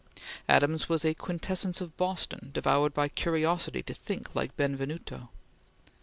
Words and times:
Adams 0.49 0.89
was 0.89 1.05
a 1.05 1.13
quintessence 1.13 1.79
of 1.79 1.95
Boston, 1.95 2.49
devoured 2.53 2.91
by 2.91 3.07
curiosity 3.07 3.83
to 3.83 3.93
think 3.93 4.33
like 4.35 4.57
Benvenuto. 4.57 5.29